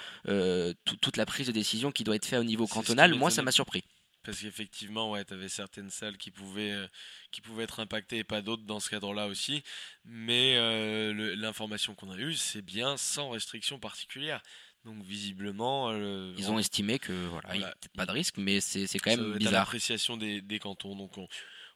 tout- 0.85 0.95
toute 0.97 1.17
la 1.17 1.25
prise 1.25 1.47
de 1.47 1.51
décision 1.51 1.91
qui 1.91 2.05
doit 2.05 2.15
être 2.15 2.25
faite 2.25 2.39
au 2.39 2.43
niveau 2.45 2.65
cantonal, 2.67 3.11
moi 3.15 3.29
ça 3.31 3.41
m'a 3.41 3.51
surpris. 3.51 3.83
Parce 4.23 4.41
qu'effectivement, 4.41 5.11
ouais, 5.11 5.23
tu 5.23 5.33
avais 5.33 5.47
certaines 5.49 5.89
salles 5.89 6.17
qui 6.17 6.29
pouvaient, 6.31 6.71
euh, 6.73 6.87
qui 7.31 7.39
pouvaient 7.41 7.63
être 7.63 7.79
impactées 7.79 8.17
et 8.17 8.23
pas 8.23 8.41
d'autres 8.41 8.63
dans 8.63 8.79
ce 8.79 8.89
cadre-là 8.89 9.27
aussi. 9.27 9.63
Mais 10.05 10.55
euh, 10.57 11.35
l'information 11.37 11.95
qu'on 11.95 12.11
a 12.11 12.17
eue, 12.17 12.35
c'est 12.35 12.61
bien 12.61 12.97
sans 12.97 13.29
restriction 13.29 13.79
particulière. 13.79 14.41
Donc 14.85 15.03
visiblement, 15.03 15.89
euh, 15.91 16.33
Ils 16.37 16.49
on- 16.49 16.55
ont 16.55 16.59
estimé 16.59 16.99
que 16.99 17.11
voilà, 17.27 17.49
il 17.49 17.57
n'y 17.57 17.59
Voilà. 17.59 17.73
a 17.75 17.97
pas 17.97 18.05
de 18.05 18.11
risque, 18.11 18.37
mais 18.37 18.61
c'est 18.61 18.87
c'est 18.87 18.99
quand 18.99 19.09
même 19.15 19.37
bizarre. 19.37 19.53
l'appréciation 19.53 20.15
des, 20.17 20.41
des 20.41 20.59
cantons. 20.59 20.95
Donc 20.95 21.17
on, 21.17 21.27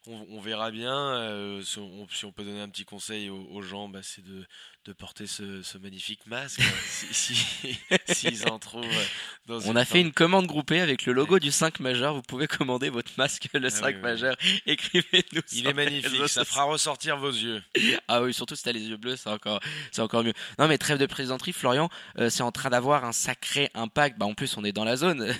on, 0.07 0.25
on 0.29 0.39
verra 0.41 0.71
bien. 0.71 0.95
euh, 0.95 1.61
si, 1.63 1.79
on, 1.79 2.07
si 2.09 2.25
on 2.25 2.31
peut 2.31 2.43
donner 2.45 2.61
un 2.61 2.69
petit 2.69 2.85
conseil 2.85 3.29
aux, 3.29 3.41
aux 3.51 3.61
gens, 3.61 3.87
bah, 3.89 4.03
c'est 4.03 4.21
de, 4.23 4.45
de 4.85 4.91
porter 4.93 5.27
ce, 5.27 5.61
ce 5.61 5.77
magnifique 5.77 6.25
masque. 6.27 6.59
hein, 6.59 6.63
si, 7.11 7.35
si- 7.35 7.79
s'ils 8.07 8.47
en 8.49 8.59
trouvent. 8.59 8.83
euh, 8.85 9.03
Dans 9.47 9.61
On 9.71 9.75
a 9.77 9.85
fait 9.85 10.01
une 10.01 10.11
commande 10.11 10.45
groupée 10.45 10.81
avec 10.81 11.05
le 11.05 11.13
logo 11.13 11.35
Ouais. 11.35 11.39
du 11.39 11.51
5 11.51 11.79
majeur. 11.79 12.13
Vous 12.15 12.21
pouvez 12.21 12.47
commander 12.47 12.89
votre 12.89 13.11
masque, 13.17 13.47
le 13.53 13.69
5 13.69 13.83
Ah 13.85 13.87
oui. 13.95 14.01
majeur. 14.01 14.35
Écrivez-nous. 14.65 15.41
Il 15.53 15.67
est 15.67 15.73
magnifique, 15.73 16.27
ça 16.27 16.43
fera 16.43 16.63
ressortir 16.65 17.17
vos 17.17 17.31
yeux. 17.31 17.63
Ah 18.09 18.21
oui, 18.21 18.33
surtout 18.33 18.55
si 18.55 18.63
t'as 18.63 18.71
les 18.73 18.81
yeux 18.81 18.97
bleus, 18.97 19.15
c'est 19.15 19.29
encore, 19.29 19.59
c'est 19.91 20.01
encore 20.01 20.23
mieux. 20.23 20.33
Non, 20.59 20.67
mais 20.67 20.77
trêve 20.77 20.97
de 20.97 21.05
plaisanterie, 21.05 21.53
Florian, 21.53 21.89
euh, 22.19 22.29
c'est 22.29 22.43
en 22.43 22.51
train 22.51 22.69
d'avoir 22.69 23.05
un 23.05 23.11
sacré 23.13 23.69
impact. 23.73 24.17
Bah, 24.17 24.25
en 24.25 24.33
plus, 24.33 24.57
on 24.57 24.63
est 24.65 24.71
dans 24.73 24.83
la 24.83 24.97
zone. 24.97 25.33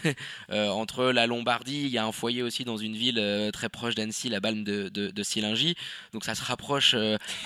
Euh, 0.49 0.67
entre 0.69 1.05
la 1.11 1.27
Lombardie, 1.27 1.81
il 1.83 1.89
y 1.89 1.97
a 1.97 2.05
un 2.05 2.11
foyer 2.11 2.41
aussi 2.43 2.63
dans 2.63 2.77
une 2.77 2.95
ville 2.95 3.19
euh, 3.19 3.51
très 3.51 3.69
proche 3.69 3.95
d'Annecy, 3.95 4.29
la 4.29 4.39
balme 4.39 4.63
de, 4.63 4.89
de. 4.89 5.11
Donc 6.13 6.23
ça 6.25 6.35
se 6.35 6.43
rapproche 6.43 6.95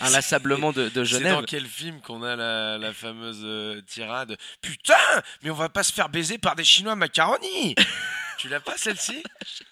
inlassablement 0.02 0.72
de, 0.72 0.90
de 0.90 1.04
C'est 1.04 1.18
Genève. 1.18 1.34
dans 1.34 1.44
quel 1.44 1.66
film 1.88 2.02
qu'on 2.02 2.22
a 2.24 2.36
la, 2.36 2.78
la 2.78 2.94
fameuse 2.94 3.42
euh, 3.44 3.82
tirade 3.88 4.38
Putain, 4.62 4.94
mais 5.42 5.50
on 5.50 5.56
va 5.56 5.70
pas 5.70 5.84
se 5.84 5.94
faire 5.94 6.10
baiser 6.10 6.38
par 6.38 6.56
des 6.56 6.66
Chinois 6.66 6.96
macaroni 6.96 7.76
Tu 8.38 8.50
l'as 8.50 8.60
pas 8.60 8.78
celle-ci? 8.78 9.24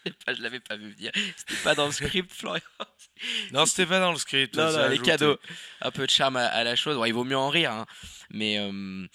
Je 0.06 0.42
l'avais 0.42 0.60
pas 0.60 0.76
vu 0.76 0.92
venir. 0.92 1.12
C'était 1.38 1.62
pas 1.64 1.76
dans 1.76 1.86
le 1.86 1.92
script, 1.92 2.34
Florian. 2.34 2.62
Non, 3.52 3.68
c'était 3.68 3.86
pas 3.86 4.00
dans 4.00 4.12
le 4.12 4.18
script. 4.18 4.56
Non, 4.56 4.72
non, 4.72 4.78
les 4.80 4.84
ajouté. 4.96 5.02
cadeaux. 5.04 5.38
Un 5.82 5.92
peu 5.92 6.08
de 6.08 6.12
charme 6.12 6.38
à, 6.38 6.48
à 6.48 6.64
la 6.64 6.76
chose. 6.76 6.96
Bon, 6.96 7.06
il 7.06 7.14
vaut 7.14 7.24
mieux 7.24 7.38
en 7.38 7.50
rire. 7.50 7.72
hein. 7.72 7.86
Mais 8.38 8.58
euh, 8.60 9.08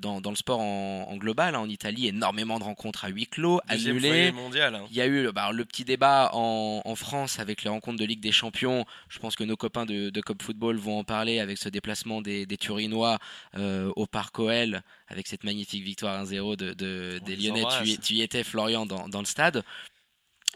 dans, 0.00 0.20
dans 0.20 0.30
le 0.30 0.36
sport 0.36 0.58
en, 0.60 1.06
en 1.08 1.16
global, 1.16 1.54
hein, 1.54 1.60
en 1.60 1.68
Italie, 1.68 2.08
énormément 2.08 2.58
de 2.58 2.64
rencontres 2.64 3.04
à 3.04 3.08
huis 3.08 3.26
clos, 3.28 3.60
Deuxième 3.70 3.96
annulées. 3.98 4.32
mondial. 4.32 4.74
hein. 4.74 4.84
Il 4.90 4.96
y 4.96 5.00
a 5.00 5.06
eu 5.06 5.30
bah, 5.32 5.52
le 5.52 5.64
petit 5.64 5.84
débat 5.84 6.30
en, 6.32 6.82
en 6.84 6.94
France 6.96 7.38
avec 7.38 7.62
les 7.62 7.70
rencontres 7.70 7.98
de 7.98 8.04
Ligue 8.04 8.20
des 8.20 8.32
Champions. 8.32 8.84
Je 9.08 9.20
pense 9.20 9.36
que 9.36 9.44
nos 9.44 9.56
copains 9.56 9.86
de, 9.86 10.10
de 10.10 10.20
Cop 10.20 10.42
Football 10.42 10.76
vont 10.78 10.98
en 10.98 11.04
parler 11.04 11.38
avec 11.38 11.58
ce 11.58 11.68
déplacement 11.68 12.20
des, 12.22 12.44
des 12.44 12.56
Turinois 12.56 13.18
euh, 13.56 13.92
au 13.94 14.06
Parc 14.06 14.38
OL 14.40 14.82
avec 15.06 15.28
cette 15.28 15.44
magnifique 15.44 15.84
victoire 15.84 16.24
1-0 16.24 16.56
de, 16.56 16.72
de- 16.74 17.18
On 17.22 17.24
des 17.24 17.36
Lyonnais. 17.36 17.60
Tu, 17.60 17.60
y- 17.60 17.64
embrasse. 17.92 18.00
tu 18.00 18.14
y 18.14 18.22
étais, 18.22 18.42
Florian, 18.42 18.84
dans, 18.84 19.08
dans 19.08 19.20
le 19.20 19.26
stade. 19.26 19.62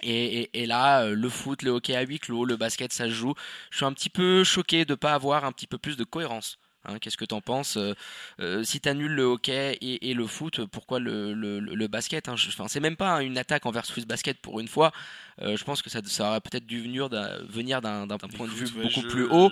Et, 0.03 0.67
là, 0.67 1.07
le 1.07 1.29
foot, 1.31 1.63
le 1.63 1.71
hockey 1.71 1.95
à 1.97 2.03
huis 2.03 2.19
clos, 2.19 2.45
le 2.45 2.57
basket, 2.57 2.93
ça 2.93 3.05
se 3.05 3.11
joue. 3.15 3.35
Je 3.71 3.77
suis 3.79 3.87
un 3.87 3.93
petit 3.93 4.11
peu 4.11 4.45
choqué 4.45 4.85
de 4.85 4.93
ne 4.93 4.97
pas 4.97 5.15
avoir 5.15 5.45
un 5.45 5.53
petit 5.53 5.67
peu 5.67 5.79
plus 5.79 5.97
de 5.97 6.05
cohérence 6.05 6.59
Hein, 6.87 6.99
qu'est-ce 6.99 7.17
que 7.17 7.25
tu 7.25 7.35
en 7.35 7.41
penses 7.41 7.77
euh, 7.77 7.95
euh, 8.41 8.63
Si 8.63 8.81
tu 8.81 8.89
annules 8.89 9.13
le 9.13 9.23
hockey 9.23 9.79
et, 9.81 10.15
le 10.15 10.27
foot, 10.27 10.65
pourquoi 10.67 10.99
le, 10.99 11.87
basket 11.87 12.29
hein, 12.29 12.35
C'est 12.69 12.81
même 12.81 12.97
pas 12.97 13.23
une 13.23 13.39
attaque 13.39 13.67
envers 13.67 13.87
Swiss 13.87 14.07
Basket 14.07 14.39
pour 14.41 14.61
une 14.61 14.69
fois. 14.69 14.93
Euh, 15.41 15.57
je 15.57 15.65
pense 15.65 15.83
que 15.83 15.91
ça, 15.91 16.01
ça 16.05 16.29
aurait 16.29 16.41
peut-être 16.41 16.67
dû 16.67 16.81
venir 16.81 17.09
d'un 17.09 18.07
point 18.37 18.47
de 18.47 18.53
vue 18.53 18.71
beaucoup 18.71 19.03
plus 19.03 19.25
haut. 19.25 19.51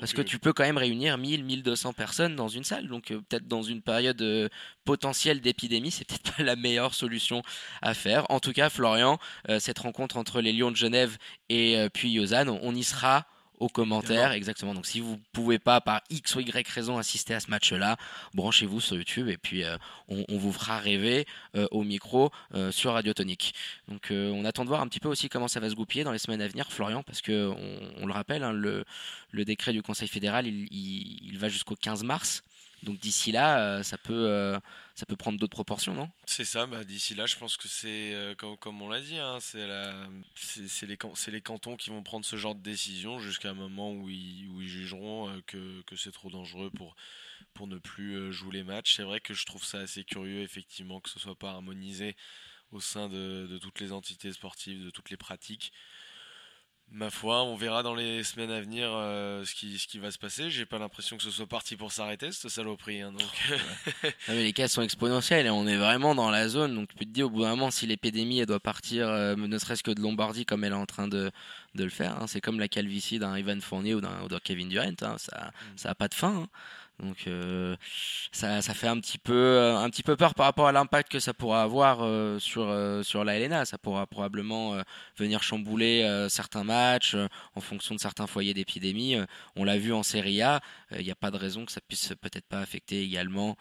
Parce 0.00 0.12
que... 0.12 0.22
tu 0.22 0.38
peux 0.38 0.52
quand 0.52 0.64
même 0.64 0.78
réunir 0.78 1.18
1000, 1.18 1.44
1200 1.44 1.92
personnes 1.92 2.36
dans 2.36 2.48
une 2.48 2.64
salle. 2.64 2.88
Donc 2.88 3.08
peut-être 3.08 3.46
dans 3.46 3.62
une 3.62 3.82
période 3.82 4.50
potentielle 4.84 5.40
d'épidémie, 5.40 5.90
c'est 5.90 6.06
peut-être 6.06 6.32
pas 6.36 6.42
la 6.42 6.56
meilleure 6.56 6.94
solution 6.94 7.42
à 7.82 7.94
faire. 7.94 8.24
En 8.30 8.40
tout 8.40 8.52
cas, 8.52 8.70
Florian, 8.70 9.18
cette 9.58 9.80
rencontre 9.80 10.16
entre 10.16 10.40
les 10.40 10.52
Lions 10.52 10.70
de 10.70 10.76
Genève 10.76 11.18
et 11.48 11.88
puis 11.92 12.14
Lausanne, 12.14 12.48
on 12.48 12.74
y 12.74 12.84
sera 12.84 13.26
aux 13.60 13.68
commentaires. 13.68 14.32
Exactement. 14.32 14.74
Donc 14.74 14.86
si 14.86 15.00
vous 15.00 15.20
pouvez 15.32 15.58
pas 15.58 15.80
par 15.80 16.00
X 16.10 16.34
ou 16.34 16.40
Y 16.40 16.66
raison 16.68 16.98
assister 16.98 17.34
à 17.34 17.40
ce 17.40 17.50
match-là, 17.50 17.96
branchez-vous 18.34 18.80
sur 18.80 18.96
YouTube 18.96 19.28
et 19.28 19.36
puis 19.36 19.64
euh, 19.64 19.76
on, 20.08 20.38
vous 20.38 20.52
fera 20.52 20.78
rêver 20.78 21.26
euh, 21.54 21.68
au 21.70 21.84
micro 21.84 22.30
euh, 22.54 22.72
sur 22.72 22.94
Radio 22.94 23.12
Tonique. 23.12 23.54
Donc 23.88 24.08
on 24.10 24.44
attend 24.44 24.64
de 24.64 24.68
voir 24.68 24.80
un 24.80 24.88
petit 24.88 25.00
peu 25.00 25.08
aussi 25.08 25.28
comment 25.28 25.48
ça 25.48 25.60
va 25.60 25.68
se 25.70 25.74
goupiller 25.74 26.04
dans 26.04 26.12
les 26.12 26.18
semaines 26.18 26.42
à 26.42 26.48
venir, 26.48 26.72
Florian, 26.72 27.02
parce 27.02 27.20
que 27.20 27.52
on, 28.00 28.06
le 28.06 28.12
rappelle, 28.12 28.42
hein, 28.42 28.52
le, 28.52 28.84
le, 29.30 29.44
décret 29.44 29.72
du 29.72 29.82
Conseil 29.82 30.08
fédéral, 30.08 30.46
il, 30.46 30.68
il 30.70 31.38
va 31.38 31.48
jusqu'au 31.48 31.76
15 31.76 32.02
mars. 32.02 32.42
Donc 32.82 32.98
d'ici 32.98 33.32
là, 33.32 33.82
ça 33.82 33.98
peut 33.98 34.60
ça 35.00 35.06
peut 35.06 35.16
prendre 35.16 35.38
d'autres 35.38 35.54
proportions, 35.54 35.94
non? 35.94 36.10
C'est 36.26 36.44
ça, 36.44 36.66
bah, 36.66 36.84
d'ici 36.84 37.14
là, 37.14 37.24
je 37.24 37.34
pense 37.36 37.56
que 37.56 37.68
c'est, 37.68 38.12
euh, 38.12 38.34
comme, 38.34 38.82
on 38.82 38.90
l'a 38.90 39.00
dit, 39.00 39.16
hein, 39.16 39.38
c'est, 39.40 39.66
les, 40.86 41.40
cantons 41.40 41.78
qui 41.78 41.88
vont 41.88 42.02
prendre 42.02 42.26
ce 42.26 42.36
genre 42.36 42.54
de 42.54 42.60
décision 42.60 43.18
jusqu'à 43.18 43.48
un 43.48 43.54
moment 43.54 43.92
où 43.92 44.10
ils, 44.10 44.68
jugeront 44.68 45.30
euh, 45.30 45.40
que, 45.46 45.96
c'est 45.96 46.12
trop 46.12 46.28
dangereux 46.28 46.70
pour, 46.76 46.96
pour 47.54 47.66
ne 47.66 47.78
plus 47.78 48.14
euh, 48.14 48.30
jouer 48.30 48.58
les 48.58 48.62
matchs. 48.62 48.96
C'est 48.96 49.02
vrai 49.02 49.20
que 49.20 49.32
je 49.32 49.46
trouve 49.46 49.64
ça 49.64 49.78
assez 49.78 50.04
curieux, 50.04 50.42
effectivement, 50.42 51.00
que 51.00 51.08
ce 51.08 51.18
soit 51.18 51.34
pas 51.38 51.52
harmonisé 51.52 52.14
au 52.70 52.80
sein 52.80 53.08
de 53.08 53.58
toutes 53.62 53.80
les 53.80 53.90
entités 53.90 54.32
sportives, 54.34 54.84
de 54.84 54.90
toutes 54.90 55.08
les 55.08 55.16
pratiques. 55.16 55.72
Ma 56.92 57.08
foi, 57.08 57.44
on 57.44 57.54
verra 57.54 57.84
dans 57.84 57.94
les 57.94 58.24
semaines 58.24 58.50
à 58.50 58.60
venir 58.60 58.88
euh, 58.90 59.44
ce, 59.44 59.54
qui, 59.54 59.78
ce 59.78 59.86
qui 59.86 60.00
va 60.00 60.10
se 60.10 60.18
passer. 60.18 60.50
J'ai 60.50 60.66
pas 60.66 60.78
l'impression 60.78 61.16
que 61.16 61.22
ce 61.22 61.30
soit 61.30 61.46
parti 61.46 61.76
pour 61.76 61.92
s'arrêter, 61.92 62.32
cette 62.32 62.50
saloperie. 62.50 63.00
Hein, 63.00 63.12
donc... 63.12 64.12
les 64.28 64.52
cas 64.52 64.66
sont 64.66 64.82
exponentiels 64.82 65.46
et 65.46 65.50
on 65.50 65.68
est 65.68 65.76
vraiment 65.76 66.16
dans 66.16 66.30
la 66.30 66.48
zone. 66.48 66.74
Donc 66.74 66.88
tu 66.88 66.96
peux 66.96 67.04
te 67.04 67.10
dire 67.10 67.26
au 67.26 67.30
bout 67.30 67.42
d'un 67.42 67.50
moment, 67.50 67.70
si 67.70 67.86
l'épidémie 67.86 68.40
elle 68.40 68.46
doit 68.46 68.58
partir, 68.58 69.08
euh, 69.08 69.36
ne 69.36 69.58
serait-ce 69.58 69.84
que 69.84 69.92
de 69.92 70.00
Lombardie 70.00 70.44
comme 70.44 70.64
elle 70.64 70.72
est 70.72 70.76
en 70.76 70.86
train 70.86 71.06
de, 71.06 71.30
de 71.76 71.84
le 71.84 71.90
faire, 71.90 72.20
hein. 72.20 72.26
c'est 72.26 72.40
comme 72.40 72.58
la 72.58 72.68
calvitie 72.68 73.20
d'un 73.20 73.38
Ivan 73.38 73.60
Fournier 73.60 73.94
ou 73.94 74.00
d'un 74.00 74.26
Kevin 74.42 74.68
Durant. 74.68 74.90
Hein. 75.02 75.16
ça 75.18 75.52
n'a 75.84 75.90
mm. 75.92 75.94
pas 75.94 76.08
de 76.08 76.14
fin. 76.14 76.48
Donc 77.02 77.26
euh, 77.26 77.76
ça, 78.32 78.60
ça, 78.60 78.74
fait 78.74 78.86
un 78.86 78.98
petit 79.00 79.18
peu 79.18 79.32
euh, 79.32 79.78
un 79.78 79.88
petit 79.88 80.02
peu 80.02 80.16
peur 80.16 80.34
par 80.34 80.46
rapport 80.46 80.66
à 80.66 80.72
l'impact 80.72 81.10
que 81.10 81.18
ça 81.18 81.32
pourra 81.32 81.62
avoir 81.62 82.00
euh, 82.02 82.38
sur 82.38 82.70
sur 83.04 83.24
la 83.24 83.36
Helena. 83.36 83.64
Ça 83.64 83.78
pourra 83.78 84.06
probablement 84.06 84.76
venir 85.16 85.42
chambouler 85.42 86.26
certains 86.28 86.64
matchs 86.64 87.16
en 87.54 87.60
fonction 87.60 87.94
de 87.94 88.00
certains 88.00 88.26
foyers 88.26 88.54
d'épidémie. 88.54 89.16
on 89.56 89.64
l'a 89.64 89.78
vu 89.78 89.92
en 89.92 90.02
Serie 90.02 90.42
A. 90.42 90.60
Il 90.96 91.04
n'y 91.04 91.10
a 91.10 91.14
pas 91.14 91.30
de 91.30 91.36
raison 91.36 91.64
que 91.64 91.72
ça 91.72 91.80
puisse 91.80 92.12
peut-être 92.20 92.46
pas 92.46 92.60
affecter 92.60 93.02
également 93.02 93.56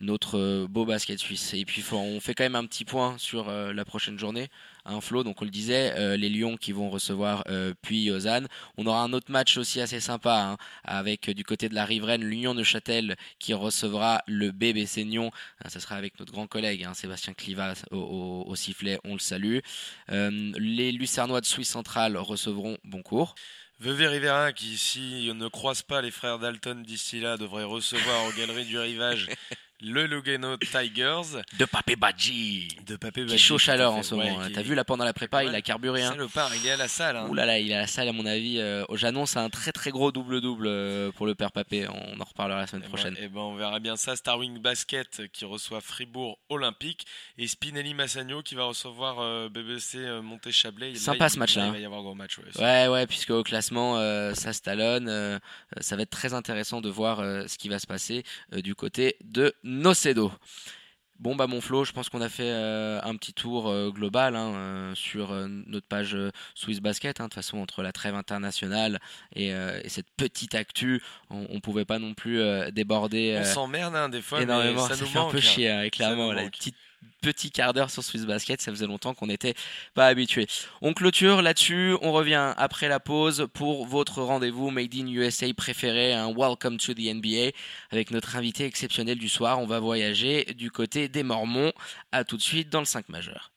notre 0.00 0.66
beau 0.66 0.84
basket 0.84 1.18
suisse. 1.18 1.54
Et 1.54 1.64
puis 1.64 1.84
on 1.92 2.20
fait 2.20 2.34
quand 2.34 2.44
même 2.44 2.56
un 2.56 2.66
petit 2.66 2.84
point 2.84 3.16
sur 3.18 3.50
la 3.50 3.84
prochaine 3.84 4.18
journée 4.18 4.48
un 4.84 5.00
flot. 5.00 5.24
Donc 5.24 5.42
on 5.42 5.44
le 5.44 5.50
disait, 5.50 6.16
les 6.16 6.28
Lions 6.28 6.56
qui 6.56 6.72
vont 6.72 6.90
recevoir 6.90 7.44
puis 7.82 8.06
Lausanne. 8.20 8.48
On 8.76 8.86
aura 8.86 9.02
un 9.02 9.12
autre 9.12 9.30
match 9.30 9.56
aussi 9.56 9.80
assez 9.80 10.00
sympa 10.00 10.40
hein, 10.52 10.56
avec 10.84 11.30
du 11.30 11.44
côté 11.44 11.68
de 11.68 11.74
la 11.74 11.84
riveraine 11.84 12.19
l'Union 12.24 12.54
de 12.54 12.62
Châtel 12.62 13.16
qui 13.38 13.54
recevra 13.54 14.22
le 14.26 14.50
BBC 14.50 15.04
Nyon. 15.04 15.30
Ce 15.68 15.80
sera 15.80 15.96
avec 15.96 16.18
notre 16.18 16.32
grand 16.32 16.46
collègue 16.46 16.84
hein, 16.84 16.94
Sébastien 16.94 17.34
Cliva 17.34 17.74
au, 17.90 18.54
sifflet, 18.56 18.98
on 19.04 19.14
le 19.14 19.18
salue. 19.18 19.58
les 20.08 20.92
Lucernois 20.92 21.40
de 21.40 21.46
Suisse 21.46 21.70
centrale 21.70 22.16
recevront 22.16 22.78
Boncourt. 22.84 23.34
Veuve 23.80 24.10
Rivera, 24.10 24.52
qui, 24.52 24.76
si 24.76 25.32
ne 25.32 25.48
croise 25.48 25.80
pas 25.80 26.02
les 26.02 26.10
frères 26.10 26.38
Dalton 26.38 26.82
d'ici 26.82 27.18
là, 27.18 27.38
devrait 27.38 27.64
recevoir 27.64 28.26
aux 28.26 28.32
Galeries 28.32 28.66
du 28.66 28.78
Rivage 28.78 29.28
le 29.82 30.06
Lugano 30.06 30.56
Tigers. 30.58 31.42
De 31.58 31.64
Papé 31.64 31.96
Badji. 31.96 32.68
De 32.86 32.96
Papé 32.96 33.22
Badji. 33.22 33.28
Qui 33.28 33.34
est 33.34 33.38
chaud 33.38 33.58
chaleur 33.58 33.94
en 33.94 34.02
ce 34.02 34.14
moment. 34.14 34.40
T'as 34.52 34.62
vu 34.62 34.74
là 34.74 34.84
pendant 34.84 35.04
la 35.04 35.12
prépa, 35.12 35.44
il 35.44 35.54
a 35.54 35.62
carburé. 35.62 36.02
Hein. 36.02 36.16
part, 36.32 36.54
il 36.54 36.66
est 36.66 36.72
à 36.72 36.76
la 36.76 36.88
salle. 36.88 37.16
Hein. 37.16 37.26
Ouh 37.28 37.34
là 37.34 37.46
là, 37.46 37.58
il 37.58 37.70
est 37.70 37.74
à 37.74 37.80
la 37.80 37.86
salle 37.86 38.08
à 38.08 38.12
mon 38.12 38.26
avis. 38.26 38.58
Euh, 38.58 38.84
J'annonce 38.94 39.36
un 39.36 39.48
très 39.48 39.72
très 39.72 39.90
gros 39.90 40.12
double-double 40.12 40.66
euh, 40.66 41.12
pour 41.12 41.26
le 41.26 41.34
père 41.34 41.52
Papé. 41.52 41.86
On 41.88 42.20
en 42.20 42.24
reparlera 42.24 42.60
la 42.60 42.66
semaine 42.66 42.82
eh 42.84 42.88
ben, 42.88 42.94
prochaine. 42.94 43.14
et 43.14 43.24
eh 43.24 43.28
ben, 43.28 43.40
on 43.40 43.56
verra 43.56 43.80
bien 43.80 43.96
ça. 43.96 44.16
Starwing 44.16 44.58
Basket 44.58 45.22
qui 45.32 45.44
reçoit 45.44 45.80
Fribourg 45.80 46.38
Olympique 46.48 47.06
et 47.38 47.46
Spinelli 47.46 47.94
Massagno 47.94 48.42
qui 48.42 48.54
va 48.54 48.64
recevoir 48.64 49.20
euh, 49.20 49.48
BBC 49.48 49.98
euh, 49.98 50.22
Monté-Chablais. 50.22 50.94
Sympa 50.96 51.28
ce 51.28 51.38
match-là. 51.38 51.66
Il 51.66 51.72
va 51.72 51.78
y 51.78 51.84
avoir 51.84 52.00
un 52.00 52.04
gros 52.04 52.14
match. 52.14 52.38
Ouais, 52.58 52.88
ouais, 52.88 53.06
puisque 53.06 53.30
au 53.30 53.42
classement, 53.42 53.96
ça 54.34 54.52
se 54.52 54.60
talonne. 54.60 55.40
ça 55.80 55.96
va 55.96 56.02
être 56.02 56.10
très 56.10 56.34
intéressant 56.34 56.80
de 56.80 56.88
voir 56.88 57.18
ce 57.18 57.56
qui 57.56 57.68
va 57.68 57.78
se 57.78 57.86
passer 57.86 58.24
du 58.52 58.74
côté 58.74 59.16
de 59.22 59.54
Nocedo. 59.70 60.32
Bon 61.20 61.36
bah 61.36 61.46
mon 61.46 61.60
Flo, 61.60 61.84
je 61.84 61.92
pense 61.92 62.08
qu'on 62.08 62.22
a 62.22 62.30
fait 62.30 62.50
euh, 62.50 62.98
un 63.02 63.14
petit 63.14 63.34
tour 63.34 63.68
euh, 63.68 63.90
global 63.90 64.34
hein, 64.36 64.54
euh, 64.54 64.94
sur 64.94 65.32
notre 65.66 65.86
page 65.86 66.16
Swiss 66.54 66.80
Basket. 66.80 67.20
Hein. 67.20 67.24
De 67.24 67.28
toute 67.28 67.34
façon, 67.34 67.58
entre 67.58 67.82
la 67.82 67.92
trêve 67.92 68.14
internationale 68.14 69.00
et, 69.36 69.52
cette 69.86 70.10
petite 70.16 70.54
actu, 70.54 71.02
on, 71.28 71.46
ne 71.54 71.60
pouvait 71.60 71.84
pas 71.84 71.98
non 71.98 72.14
plus 72.14 72.40
déborder. 72.72 73.38
on 73.38 73.44
s'emmerde 73.44 73.94
hein, 73.94 74.08
des 74.08 74.22
fois, 74.22 74.40
énormément. 74.40 74.88
ça, 74.88 74.96
nous 74.96 75.06
fait 75.06 75.18
un 75.18 75.30
peu 75.30 75.40
chier, 75.40 75.90
clairement. 75.92 76.32
La 76.32 76.48
petite 76.48 76.76
petit 77.20 77.50
quart 77.50 77.72
d'heure 77.72 77.90
sur 77.90 78.02
Swiss 78.02 78.24
Basket. 78.24 78.60
Ça 78.60 78.70
faisait 78.70 78.86
longtemps 78.86 79.14
qu'on 79.14 79.26
n'était 79.26 79.54
pas 79.94 80.06
habitué. 80.06 80.46
On 80.82 80.92
clôture 80.92 81.42
là-dessus. 81.42 81.96
On 82.02 82.12
revient 82.12 82.54
après 82.56 82.88
la 82.88 83.00
pause 83.00 83.48
pour 83.52 83.86
votre 83.86 84.22
rendez-vous 84.22 84.70
Made 84.70 84.94
in 84.94 85.06
USA 85.06 85.52
préféré, 85.54 86.12
un 86.14 86.32
Welcome 86.32 86.78
to 86.78 86.94
the 86.94 87.14
NBA 87.14 87.52
avec 87.90 88.10
notre 88.10 88.36
invité 88.36 88.64
exceptionnel 88.64 89.18
du 89.18 89.28
soir. 89.28 89.58
On 89.60 89.66
va 89.66 89.80
voyager 89.80 90.44
du 90.56 90.70
côté 90.70 91.08
des 91.08 91.22
Mormons. 91.22 91.72
À 92.12 92.24
tout 92.24 92.36
de 92.36 92.42
suite 92.42 92.68
dans 92.70 92.80
le 92.80 92.86
5 92.86 93.08
majeur. 93.08 93.48